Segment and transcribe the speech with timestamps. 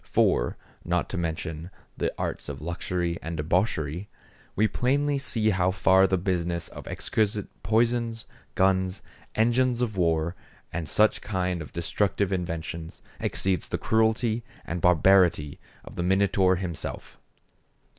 [0.03, 4.09] For, not to mention the arts of luxury and debauchery,
[4.55, 8.25] we plainly see how far the business of exquisite poisons,
[8.55, 9.03] guns,
[9.35, 10.35] engines of war,
[10.73, 17.19] and such kind of destructive inventions, exceeds the cruelty and barbarity of the Minotaur himself.